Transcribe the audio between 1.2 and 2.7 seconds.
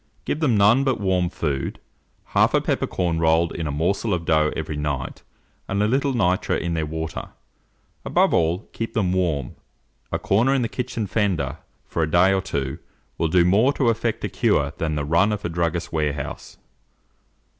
food, half a